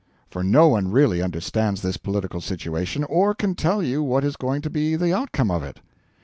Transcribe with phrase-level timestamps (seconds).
[0.31, 4.63] For no one really understands this political situation, or can tell you what is going
[4.63, 5.79] to be the outcome of it.